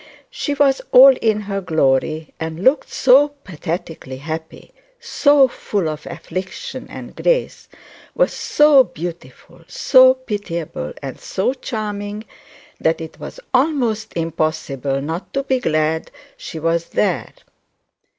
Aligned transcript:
She 0.31 0.55
was 0.55 0.81
all 0.91 1.15
in 1.21 1.41
her 1.41 1.61
glory, 1.61 2.33
and 2.39 2.63
looked 2.63 2.89
so 2.89 3.35
pathetically 3.43 4.17
happy, 4.17 4.71
so 4.99 5.47
full 5.47 5.87
of 5.87 6.07
affliction 6.07 6.87
and 6.89 7.15
grace, 7.15 7.69
was 8.15 8.33
so 8.33 8.83
beautiful, 8.83 9.61
so 9.67 10.15
pitiable, 10.15 10.93
and 11.03 11.19
so 11.19 11.53
charming, 11.53 12.23
that 12.79 12.99
it 12.99 13.19
was 13.19 13.39
almost 13.53 14.13
impossible 14.17 15.03
not 15.03 15.31
to 15.35 15.43
be 15.43 15.59
glad 15.59 16.09
she 16.35 16.57
was 16.57 16.85
there. 16.87 17.31